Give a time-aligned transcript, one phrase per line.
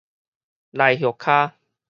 [0.71, 1.53] 鴟鴞跤